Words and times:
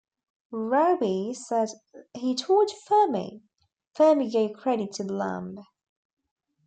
Rabi 0.49 1.31
said 1.35 1.69
he 2.15 2.33
told 2.33 2.71
Fermi; 2.71 3.43
Fermi 3.93 4.31
gave 4.31 4.55
credit 4.57 4.93
to 4.93 5.03
Lamb. 5.03 5.59